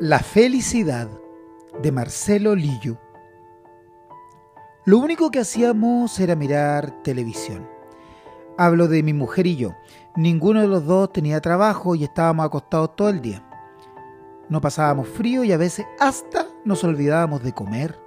[0.00, 1.08] La felicidad
[1.82, 2.98] de Marcelo Lillo.
[4.84, 7.68] Lo único que hacíamos era mirar televisión.
[8.58, 9.74] Hablo de mi mujer y yo.
[10.16, 13.42] Ninguno de los dos tenía trabajo y estábamos acostados todo el día.
[14.48, 17.98] No pasábamos frío y a veces hasta nos olvidábamos de comer.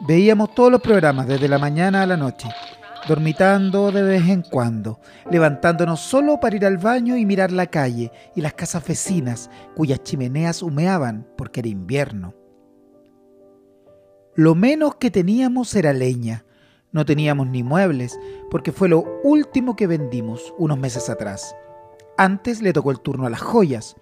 [0.00, 2.48] Veíamos todos los programas desde la mañana a la noche,
[3.06, 5.00] dormitando de vez en cuando,
[5.30, 10.02] levantándonos solo para ir al baño y mirar la calle y las casas vecinas cuyas
[10.02, 12.34] chimeneas humeaban porque era invierno.
[14.34, 16.44] Lo menos que teníamos era leña.
[16.92, 18.18] No teníamos ni muebles,
[18.50, 21.54] porque fue lo último que vendimos unos meses atrás.
[22.18, 23.96] Antes le tocó el turno a las joyas.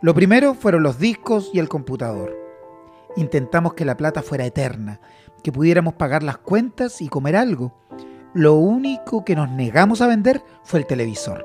[0.00, 2.36] Lo primero fueron los discos y el computador.
[3.16, 5.00] Intentamos que la plata fuera eterna,
[5.42, 7.74] que pudiéramos pagar las cuentas y comer algo.
[8.32, 11.44] Lo único que nos negamos a vender fue el televisor.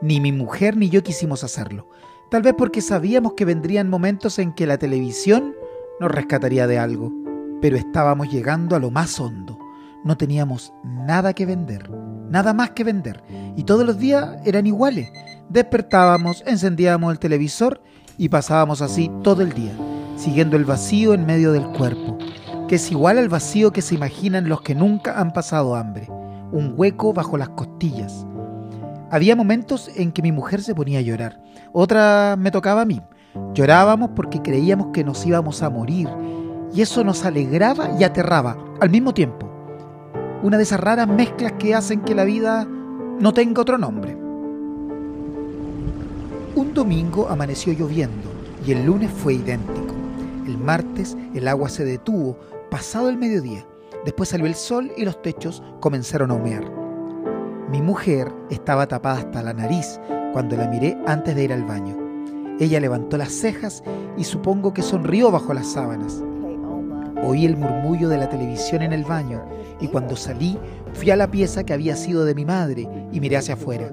[0.00, 1.88] Ni mi mujer ni yo quisimos hacerlo.
[2.30, 5.56] Tal vez porque sabíamos que vendrían momentos en que la televisión
[5.98, 7.12] nos rescataría de algo.
[7.60, 9.58] Pero estábamos llegando a lo más hondo.
[10.04, 11.90] No teníamos nada que vender,
[12.30, 13.24] nada más que vender.
[13.56, 15.10] Y todos los días eran iguales.
[15.48, 17.82] Despertábamos, encendíamos el televisor
[18.16, 19.72] y pasábamos así todo el día,
[20.16, 22.16] siguiendo el vacío en medio del cuerpo,
[22.68, 26.08] que es igual al vacío que se imaginan los que nunca han pasado hambre,
[26.52, 28.26] un hueco bajo las costillas.
[29.10, 31.40] Había momentos en que mi mujer se ponía a llorar,
[31.72, 33.00] otra me tocaba a mí.
[33.54, 36.08] Llorábamos porque creíamos que nos íbamos a morir
[36.72, 39.48] y eso nos alegraba y aterraba al mismo tiempo.
[40.42, 44.16] Una de esas raras mezclas que hacen que la vida no tenga otro nombre.
[46.54, 48.30] Un domingo amaneció lloviendo
[48.66, 49.94] y el lunes fue idéntico.
[50.46, 52.36] El martes el agua se detuvo
[52.70, 53.64] pasado el mediodía.
[54.04, 56.70] Después salió el sol y los techos comenzaron a humear.
[57.70, 60.00] Mi mujer estaba tapada hasta la nariz
[60.32, 61.96] cuando la miré antes de ir al baño.
[62.58, 63.82] Ella levantó las cejas
[64.16, 66.22] y supongo que sonrió bajo las sábanas.
[67.22, 69.44] Oí el murmullo de la televisión en el baño
[69.80, 70.58] y cuando salí
[70.94, 73.92] fui a la pieza que había sido de mi madre y miré hacia afuera.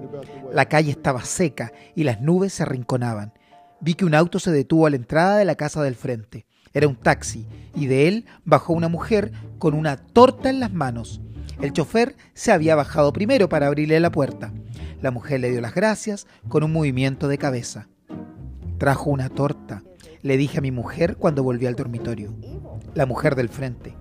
[0.51, 3.33] La calle estaba seca y las nubes se arrinconaban.
[3.81, 6.46] Vi que un auto se detuvo a la entrada de la casa del frente.
[6.73, 11.21] Era un taxi y de él bajó una mujer con una torta en las manos.
[11.61, 14.53] El chofer se había bajado primero para abrirle la puerta.
[15.01, 17.87] La mujer le dio las gracias con un movimiento de cabeza.
[18.77, 19.83] Trajo una torta,
[20.21, 22.35] le dije a mi mujer cuando volví al dormitorio.
[22.93, 23.95] La mujer del frente.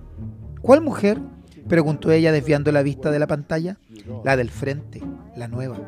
[0.61, 1.21] ¿Cuál mujer?
[1.69, 3.79] preguntó ella desviando la vista de la pantalla.
[4.25, 5.03] La del frente,
[5.37, 5.79] la nueva.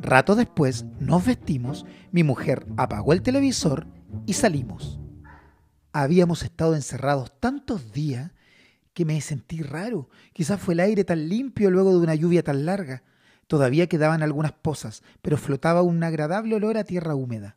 [0.00, 3.86] Rato después nos vestimos, mi mujer apagó el televisor
[4.24, 5.00] y salimos.
[5.98, 8.30] Habíamos estado encerrados tantos días
[8.92, 10.10] que me sentí raro.
[10.34, 13.02] Quizás fue el aire tan limpio luego de una lluvia tan larga.
[13.46, 17.56] Todavía quedaban algunas pozas, pero flotaba un agradable olor a tierra húmeda.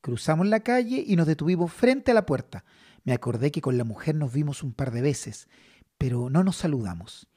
[0.00, 2.64] Cruzamos la calle y nos detuvimos frente a la puerta.
[3.04, 5.48] Me acordé que con la mujer nos vimos un par de veces,
[5.96, 7.28] pero no nos saludamos.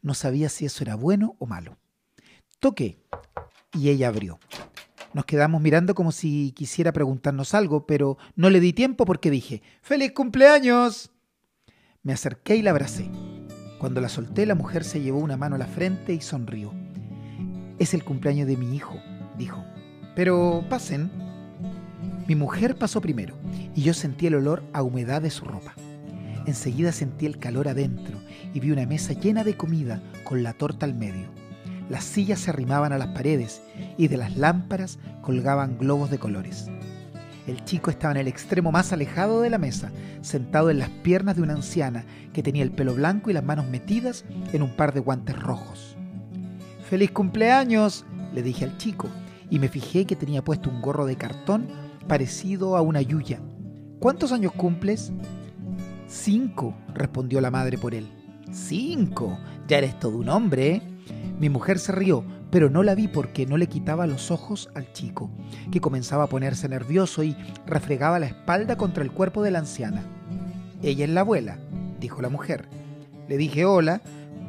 [0.00, 1.76] No sabía si eso era bueno o malo.
[2.60, 3.04] Toqué
[3.74, 4.40] y ella abrió.
[5.14, 9.62] Nos quedamos mirando como si quisiera preguntarnos algo, pero no le di tiempo porque dije,
[9.80, 11.10] ¡Feliz cumpleaños!
[12.02, 13.10] Me acerqué y la abracé.
[13.78, 16.72] Cuando la solté, la mujer se llevó una mano a la frente y sonrió.
[17.78, 18.96] Es el cumpleaños de mi hijo,
[19.36, 19.64] dijo.
[20.14, 21.10] Pero pasen.
[22.26, 23.36] Mi mujer pasó primero
[23.74, 25.74] y yo sentí el olor a humedad de su ropa.
[26.44, 28.18] Enseguida sentí el calor adentro
[28.52, 31.37] y vi una mesa llena de comida con la torta al medio.
[31.88, 33.62] Las sillas se arrimaban a las paredes
[33.96, 36.68] y de las lámparas colgaban globos de colores.
[37.46, 39.90] El chico estaba en el extremo más alejado de la mesa,
[40.20, 42.04] sentado en las piernas de una anciana
[42.34, 45.96] que tenía el pelo blanco y las manos metidas en un par de guantes rojos.
[46.90, 48.04] ¡Feliz cumpleaños!
[48.34, 49.08] le dije al chico,
[49.48, 51.68] y me fijé que tenía puesto un gorro de cartón
[52.06, 53.40] parecido a una yuya.
[53.98, 55.10] ¿Cuántos años cumples?
[56.06, 58.06] Cinco, respondió la madre por él.
[58.52, 60.82] Cinco, ya eres todo un hombre, ¿eh?
[61.38, 64.92] Mi mujer se rió, pero no la vi porque no le quitaba los ojos al
[64.92, 65.30] chico,
[65.70, 67.36] que comenzaba a ponerse nervioso y
[67.66, 70.02] refregaba la espalda contra el cuerpo de la anciana.
[70.82, 71.58] Ella es la abuela,
[72.00, 72.68] dijo la mujer.
[73.28, 74.00] Le dije hola,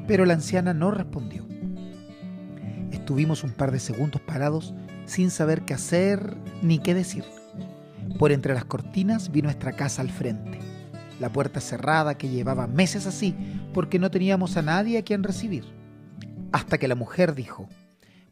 [0.07, 1.45] pero la anciana no respondió.
[2.91, 4.73] Estuvimos un par de segundos parados
[5.05, 7.25] sin saber qué hacer ni qué decir.
[8.17, 10.59] Por entre las cortinas vi nuestra casa al frente,
[11.19, 13.35] la puerta cerrada que llevaba meses así
[13.73, 15.78] porque no teníamos a nadie a quien recibir
[16.51, 17.67] hasta que la mujer dijo,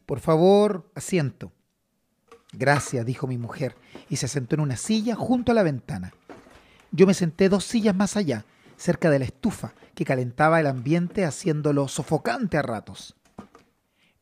[0.06, 1.52] por favor, asiento.
[2.52, 3.76] Gracias, dijo mi mujer,
[4.08, 6.12] y se sentó en una silla junto a la ventana.
[6.90, 8.44] Yo me senté dos sillas más allá,
[8.76, 13.16] cerca de la estufa, que calentaba el ambiente haciéndolo sofocante a ratos.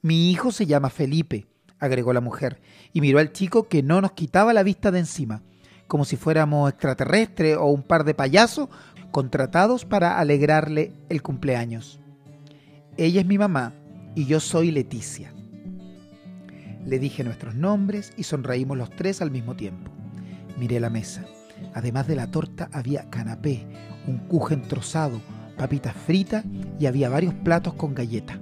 [0.03, 1.47] Mi hijo se llama Felipe,
[1.79, 2.61] agregó la mujer,
[2.93, 5.43] y miró al chico que no nos quitaba la vista de encima,
[5.87, 8.69] como si fuéramos extraterrestres o un par de payasos
[9.13, 12.01] contratados para alegrarle el cumpleaños.
[12.97, 13.73] Ella es mi mamá
[14.17, 15.31] y yo soy Leticia.
[16.85, 19.93] Le dije nuestros nombres y sonreímos los tres al mismo tiempo.
[20.59, 21.25] Miré la mesa.
[21.75, 23.67] Además de la torta había canapé,
[24.07, 25.21] un kuchen trozado,
[25.59, 26.45] papitas fritas
[26.81, 28.39] y había varios platos con galletas.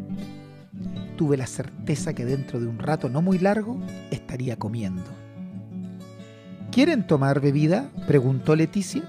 [1.16, 3.80] Tuve la certeza que dentro de un rato no muy largo
[4.12, 5.02] estaría comiendo.
[6.70, 7.90] ¿Quieren tomar bebida?
[8.06, 9.02] preguntó Leticia.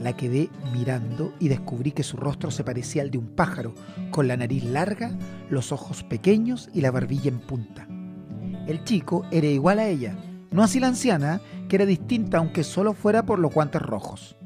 [0.00, 3.74] La quedé mirando y descubrí que su rostro se parecía al de un pájaro,
[4.10, 5.10] con la nariz larga,
[5.50, 7.86] los ojos pequeños y la barbilla en punta.
[8.66, 10.16] El chico era igual a ella,
[10.50, 14.36] no así la anciana, que era distinta aunque solo fuera por los guantes rojos.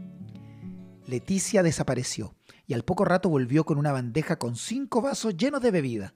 [1.06, 2.34] Leticia desapareció
[2.66, 6.14] y al poco rato volvió con una bandeja con cinco vasos llenos de bebida.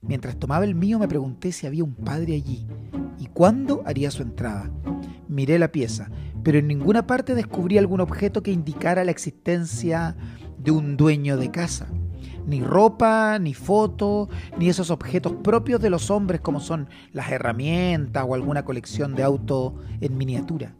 [0.00, 2.66] Mientras tomaba el mío me pregunté si había un padre allí
[3.18, 4.70] y cuándo haría su entrada.
[5.28, 6.10] Miré la pieza,
[6.42, 10.16] pero en ninguna parte descubrí algún objeto que indicara la existencia
[10.58, 11.88] de un dueño de casa.
[12.48, 18.24] Ni ropa, ni foto, ni esos objetos propios de los hombres como son las herramientas
[18.26, 20.74] o alguna colección de auto en miniatura.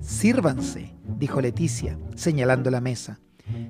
[0.00, 3.20] Sírvanse, dijo Leticia, señalando la mesa.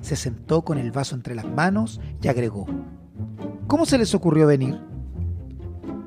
[0.00, 2.66] Se sentó con el vaso entre las manos y agregó,
[3.68, 4.80] ¿Cómo se les ocurrió venir?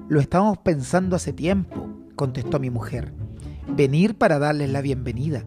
[0.09, 3.13] Lo estábamos pensando hace tiempo, contestó mi mujer.
[3.67, 5.45] Venir para darles la bienvenida.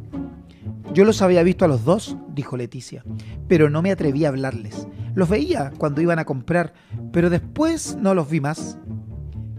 [0.94, 3.02] Yo los había visto a los dos, dijo Leticia,
[3.48, 4.86] pero no me atreví a hablarles.
[5.14, 6.72] Los veía cuando iban a comprar,
[7.12, 8.78] pero después no los vi más.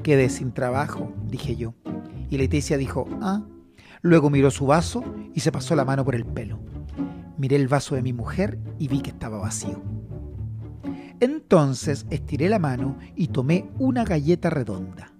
[0.01, 1.75] Quedé sin trabajo, dije yo.
[2.29, 3.43] Y Leticia dijo, ah.
[4.01, 5.03] Luego miró su vaso
[5.33, 6.59] y se pasó la mano por el pelo.
[7.37, 9.81] Miré el vaso de mi mujer y vi que estaba vacío.
[11.19, 15.13] Entonces estiré la mano y tomé una galleta redonda.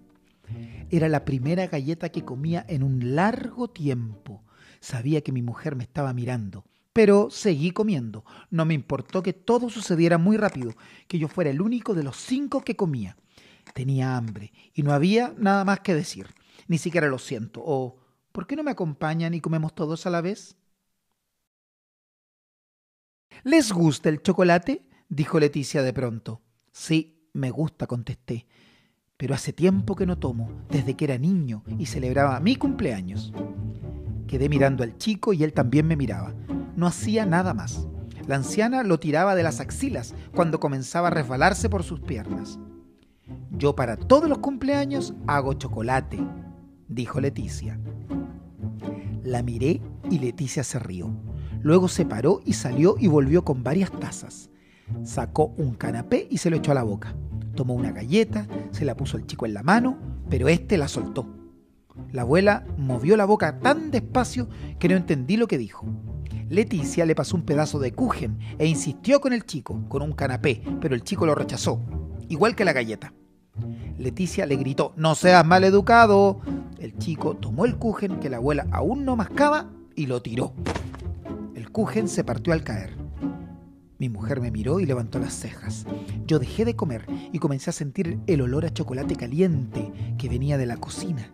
[0.90, 4.44] Era la primera galleta que comía en un largo tiempo.
[4.80, 8.24] Sabía que mi mujer me estaba mirando, pero seguí comiendo.
[8.52, 10.74] No me importó que todo sucediera muy rápido,
[11.08, 13.18] que yo fuera el único de los cinco que comía.
[13.74, 16.28] Tenía hambre y no había nada más que decir.
[16.68, 17.62] Ni siquiera lo siento.
[17.66, 17.98] O,
[18.32, 20.56] ¿por qué no me acompañan y comemos todos a la vez?
[23.44, 24.86] ¿Les gusta el chocolate?
[25.10, 26.42] dijo Leticia de pronto.
[26.72, 28.46] Sí, me gusta, contesté,
[29.18, 33.34] pero hace tiempo que no tomo, desde que era niño y celebraba mi cumpleaños.
[34.28, 36.34] Quedé mirando al chico y él también me miraba.
[36.76, 37.88] No hacía nada más.
[38.28, 42.60] La anciana lo tiraba de las axilas cuando comenzaba a resbalarse por sus piernas.
[43.52, 46.20] Yo para todos los cumpleaños hago chocolate,
[46.88, 47.80] dijo Leticia.
[49.24, 51.12] La miré y Leticia se rió.
[51.62, 54.50] Luego se paró y salió y volvió con varias tazas.
[55.04, 57.16] Sacó un canapé y se lo echó a la boca.
[57.56, 59.98] Tomó una galleta, se la puso el chico en la mano,
[60.30, 61.28] pero éste la soltó.
[62.12, 64.50] La abuela movió la boca tan despacio
[64.80, 65.86] que no entendí lo que dijo.
[66.54, 70.62] Leticia le pasó un pedazo de kuchen e insistió con el chico, con un canapé,
[70.80, 71.82] pero el chico lo rechazó,
[72.30, 73.12] igual que la galleta.
[73.98, 76.42] Leticia le gritó, no seas mal educado.
[76.78, 80.54] El chico tomó el kuchen que la abuela aún no mascaba y lo tiró.
[81.56, 82.98] El kuchen se partió al caer.
[83.98, 85.88] Mi mujer me miró y levantó las cejas.
[86.28, 90.60] Yo dejé de comer y comencé a sentir el olor a chocolate caliente que venía
[90.60, 91.32] de la cocina.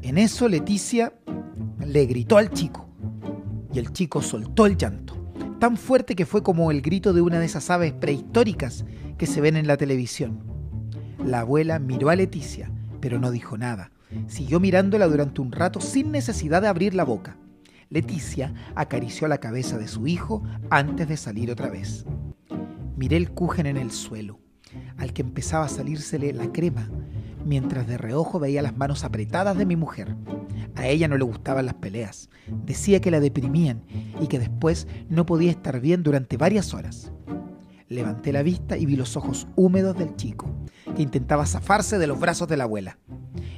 [0.00, 1.12] En eso Leticia
[1.84, 2.91] le gritó al chico
[3.72, 5.16] y el chico soltó el llanto,
[5.58, 8.84] tan fuerte que fue como el grito de una de esas aves prehistóricas
[9.16, 10.40] que se ven en la televisión.
[11.24, 13.92] La abuela miró a Leticia, pero no dijo nada.
[14.26, 17.36] Siguió mirándola durante un rato sin necesidad de abrir la boca.
[17.88, 22.04] Leticia acarició la cabeza de su hijo antes de salir otra vez.
[22.96, 24.38] Miré el cujen en el suelo,
[24.96, 26.88] al que empezaba a salírsele la crema,
[27.44, 30.16] mientras de reojo veía las manos apretadas de mi mujer.
[30.74, 32.30] A ella no le gustaban las peleas,
[32.64, 33.84] decía que la deprimían
[34.20, 37.12] y que después no podía estar bien durante varias horas.
[37.88, 40.50] Levanté la vista y vi los ojos húmedos del chico,
[40.96, 42.98] que intentaba zafarse de los brazos de la abuela.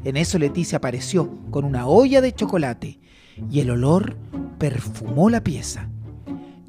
[0.02, 2.99] En eso Leticia apareció con una olla de chocolate
[3.49, 4.16] y el olor
[4.59, 5.88] perfumó la pieza.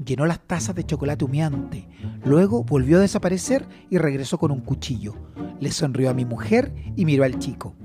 [0.05, 1.87] Llenó las tazas de chocolate humeante.
[2.23, 5.15] Luego volvió a desaparecer y regresó con un cuchillo.
[5.59, 7.75] Le sonrió a mi mujer y miró al chico.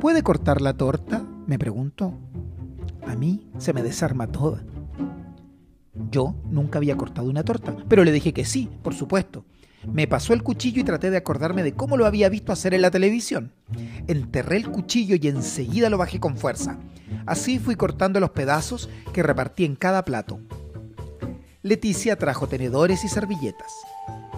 [0.00, 1.25] ¿Puede cortar la torta?
[1.46, 2.14] Me preguntó.
[3.06, 4.62] A mí se me desarma toda.
[6.10, 9.44] Yo nunca había cortado una torta, pero le dije que sí, por supuesto.
[9.86, 12.82] Me pasó el cuchillo y traté de acordarme de cómo lo había visto hacer en
[12.82, 13.52] la televisión.
[14.08, 16.78] Enterré el cuchillo y enseguida lo bajé con fuerza.
[17.24, 20.40] Así fui cortando los pedazos que repartí en cada plato.
[21.62, 23.72] Leticia trajo tenedores y servilletas.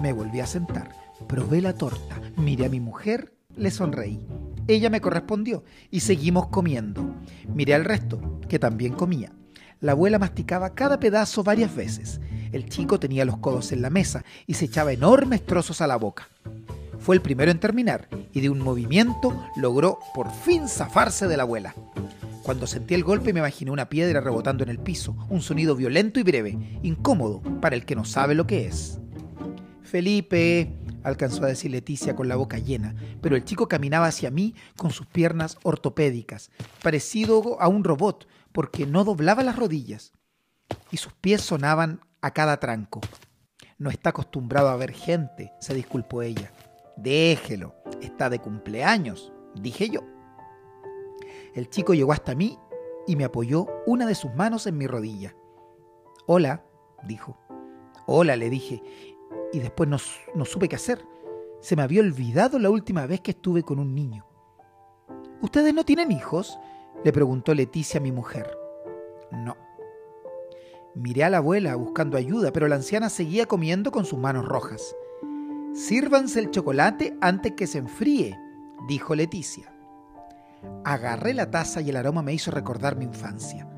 [0.02, 0.90] Me volví a sentar,
[1.26, 4.26] probé la torta, miré a mi mujer le sonreí.
[4.66, 7.16] Ella me correspondió y seguimos comiendo.
[7.54, 9.32] Miré al resto, que también comía.
[9.80, 12.20] La abuela masticaba cada pedazo varias veces.
[12.52, 15.96] El chico tenía los codos en la mesa y se echaba enormes trozos a la
[15.96, 16.28] boca.
[16.98, 21.44] Fue el primero en terminar y de un movimiento logró por fin zafarse de la
[21.44, 21.74] abuela.
[22.42, 26.18] Cuando sentí el golpe me imaginé una piedra rebotando en el piso, un sonido violento
[26.18, 28.98] y breve, incómodo para el que no sabe lo que es.
[29.82, 30.74] Felipe,
[31.08, 34.90] alcanzó a decir Leticia con la boca llena, pero el chico caminaba hacia mí con
[34.90, 36.50] sus piernas ortopédicas,
[36.82, 40.12] parecido a un robot, porque no doblaba las rodillas,
[40.90, 43.00] y sus pies sonaban a cada tranco.
[43.78, 46.52] No está acostumbrado a ver gente, se disculpó ella.
[46.96, 50.00] Déjelo, está de cumpleaños, dije yo.
[51.54, 52.58] El chico llegó hasta mí
[53.06, 55.34] y me apoyó una de sus manos en mi rodilla.
[56.26, 56.64] Hola,
[57.04, 57.38] dijo.
[58.06, 58.82] Hola, le dije,
[59.52, 59.96] y después no,
[60.34, 61.04] no, supe qué hacer.
[61.60, 64.26] Se me había olvidado la última vez que estuve con un niño.
[65.40, 66.58] ¿Ustedes no tienen hijos?
[67.04, 68.50] le preguntó Leticia a mi mujer.
[69.30, 69.56] No.
[70.94, 74.96] Miré a la abuela buscando ayuda, pero la anciana seguía comiendo con sus manos rojas.
[75.74, 78.36] Sírvanse el chocolate antes que se enfríe,
[78.88, 79.72] dijo Leticia.
[80.84, 83.68] Agarré la taza y el aroma me hizo recordar mi infancia.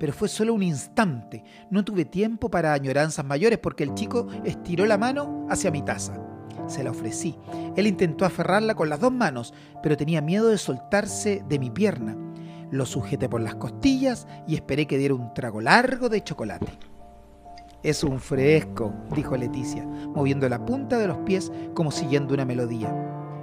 [0.00, 1.44] Pero fue solo un instante.
[1.68, 6.14] No tuve tiempo para añoranzas mayores porque el chico estiró la mano hacia mi taza.
[6.66, 7.36] Se la ofrecí.
[7.76, 9.52] Él intentó aferrarla con las dos manos,
[9.82, 12.16] pero tenía miedo de soltarse de mi pierna.
[12.70, 16.72] Lo sujeté por las costillas y esperé que diera un trago largo de chocolate.
[17.82, 22.94] Es un fresco, dijo Leticia, moviendo la punta de los pies como siguiendo una melodía.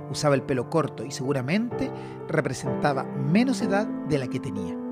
[0.09, 1.91] Usaba el pelo corto y seguramente
[2.27, 4.87] representaba menos edad de la que tenía.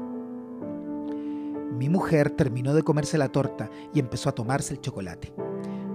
[1.76, 5.34] Mi mujer terminó de comerse la torta y empezó a tomarse el chocolate.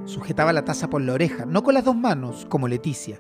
[0.05, 3.19] Sujetaba la taza por la oreja, no con las dos manos, como Leticia.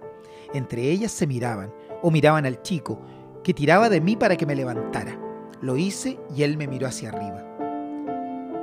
[0.52, 3.00] Entre ellas se miraban, o miraban al chico,
[3.42, 5.18] que tiraba de mí para que me levantara.
[5.62, 7.46] Lo hice y él me miró hacia arriba.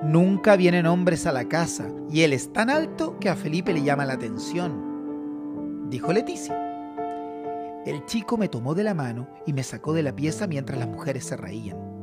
[0.04, 3.82] Nunca vienen hombres a la casa y él es tan alto que a Felipe le
[3.82, 6.56] llama la atención, dijo Leticia.
[7.84, 10.88] El chico me tomó de la mano y me sacó de la pieza mientras las
[10.88, 11.97] mujeres se reían.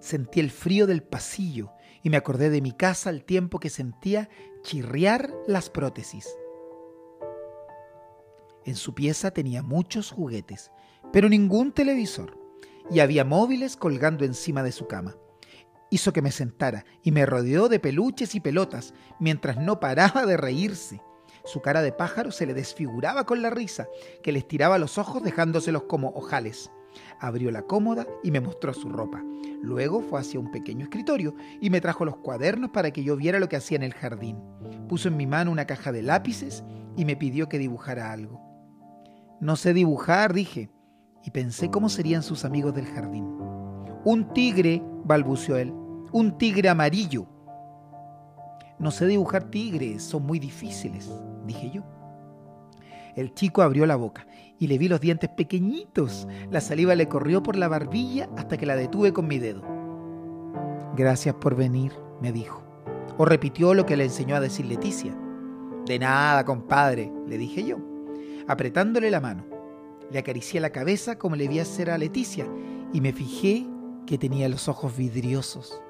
[0.00, 4.28] Sentí el frío del pasillo y me acordé de mi casa al tiempo que sentía
[4.62, 6.28] chirriar las prótesis.
[8.64, 10.70] En su pieza tenía muchos juguetes,
[11.12, 12.38] pero ningún televisor,
[12.90, 15.16] y había móviles colgando encima de su cama.
[15.90, 20.36] Hizo que me sentara y me rodeó de peluches y pelotas mientras no paraba de
[20.36, 21.00] reírse.
[21.44, 23.88] Su cara de pájaro se le desfiguraba con la risa,
[24.22, 26.70] que le estiraba los ojos dejándoselos como ojales.
[27.20, 29.22] Abrió la cómoda y me mostró su ropa.
[29.62, 33.40] Luego fue hacia un pequeño escritorio y me trajo los cuadernos para que yo viera
[33.40, 34.38] lo que hacía en el jardín.
[34.88, 36.64] Puso en mi mano una caja de lápices
[36.96, 38.40] y me pidió que dibujara algo.
[39.40, 40.70] No sé dibujar, dije,
[41.24, 43.24] y pensé cómo serían sus amigos del jardín.
[44.04, 45.72] Un tigre, balbuceó él,
[46.12, 47.26] un tigre amarillo.
[48.78, 51.10] No sé dibujar tigres, son muy difíciles,
[51.44, 51.97] dije yo.
[53.18, 54.26] El chico abrió la boca
[54.58, 56.28] y le vi los dientes pequeñitos.
[56.50, 59.62] La saliva le corrió por la barbilla hasta que la detuve con mi dedo.
[60.96, 62.62] Gracias por venir, me dijo.
[63.16, 65.18] O repitió lo que le enseñó a decir Leticia.
[65.84, 67.78] De nada, compadre, le dije yo
[68.48, 69.44] apretándole la mano.
[70.10, 72.46] Le acaricié la cabeza como le vi hacer a Leticia
[72.92, 73.66] y me fijé
[74.06, 75.80] que tenía los ojos vidriosos.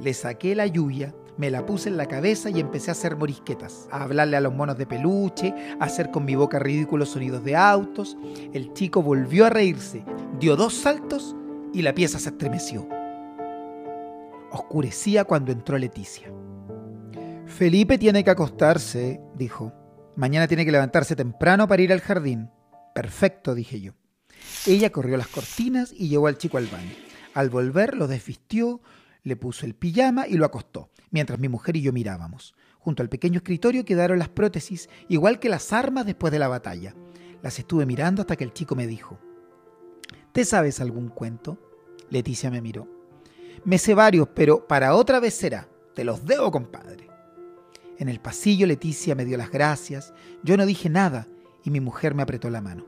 [0.00, 3.88] Le saqué la lluvia, me la puse en la cabeza y empecé a hacer morisquetas,
[3.90, 7.56] a hablarle a los monos de peluche, a hacer con mi boca ridículos sonidos de
[7.56, 8.16] autos.
[8.52, 10.04] El chico volvió a reírse,
[10.38, 11.34] dio dos saltos
[11.72, 12.88] y la pieza se estremeció.
[14.50, 16.32] Oscurecía cuando entró Leticia.
[17.46, 19.72] Felipe tiene que acostarse, dijo.
[20.16, 22.50] Mañana tiene que levantarse temprano para ir al jardín.
[22.94, 23.92] Perfecto, dije yo.
[24.66, 26.92] Ella corrió las cortinas y llevó al chico al baño.
[27.34, 28.80] Al volver lo desvistió,
[29.24, 32.56] le puso el pijama y lo acostó, mientras mi mujer y yo mirábamos.
[32.80, 36.92] Junto al pequeño escritorio quedaron las prótesis, igual que las armas después de la batalla.
[37.40, 39.20] Las estuve mirando hasta que el chico me dijo,
[40.32, 41.56] ¿Te sabes algún cuento?
[42.10, 42.88] Leticia me miró.
[43.64, 45.68] Me sé varios, pero para otra vez será.
[45.94, 47.08] Te los debo, compadre.
[47.96, 51.28] En el pasillo Leticia me dio las gracias, yo no dije nada
[51.62, 52.86] y mi mujer me apretó la mano.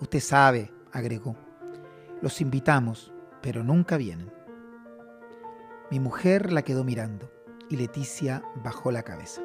[0.00, 1.34] Usted sabe, agregó,
[2.20, 4.30] los invitamos, pero nunca vienen.
[5.90, 7.30] Mi mujer la quedó mirando
[7.74, 9.42] y Leticia bajó la cabeza.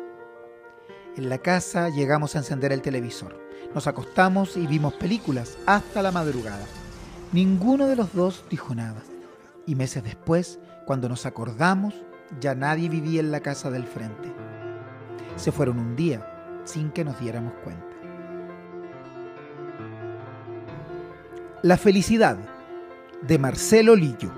[1.17, 3.37] En la casa llegamos a encender el televisor.
[3.73, 6.65] Nos acostamos y vimos películas hasta la madrugada.
[7.33, 9.01] Ninguno de los dos dijo nada.
[9.65, 11.93] Y meses después, cuando nos acordamos,
[12.39, 14.31] ya nadie vivía en la casa del frente.
[15.35, 17.95] Se fueron un día sin que nos diéramos cuenta.
[21.63, 22.37] La felicidad
[23.23, 24.31] de Marcelo Lillo.